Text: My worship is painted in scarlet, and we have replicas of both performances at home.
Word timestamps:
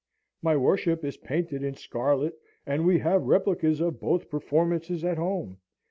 My 0.41 0.57
worship 0.57 1.05
is 1.05 1.17
painted 1.17 1.63
in 1.63 1.75
scarlet, 1.75 2.33
and 2.65 2.87
we 2.87 2.97
have 2.97 3.27
replicas 3.27 3.79
of 3.81 3.99
both 3.99 4.31
performances 4.31 5.05
at 5.05 5.19
home. 5.19 5.57